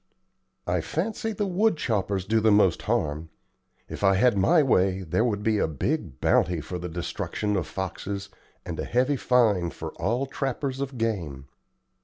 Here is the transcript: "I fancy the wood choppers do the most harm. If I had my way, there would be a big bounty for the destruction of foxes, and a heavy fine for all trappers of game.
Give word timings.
"I 0.65 0.81
fancy 0.81 1.31
the 1.31 1.45
wood 1.45 1.77
choppers 1.77 2.25
do 2.25 2.39
the 2.39 2.49
most 2.51 2.81
harm. 2.81 3.29
If 3.87 4.03
I 4.03 4.15
had 4.15 4.35
my 4.35 4.63
way, 4.63 5.03
there 5.03 5.23
would 5.23 5.43
be 5.43 5.59
a 5.59 5.67
big 5.67 6.19
bounty 6.19 6.59
for 6.59 6.79
the 6.79 6.89
destruction 6.89 7.55
of 7.55 7.67
foxes, 7.67 8.29
and 8.65 8.79
a 8.79 8.85
heavy 8.85 9.15
fine 9.15 9.69
for 9.69 9.91
all 10.01 10.25
trappers 10.25 10.79
of 10.79 10.97
game. 10.97 11.45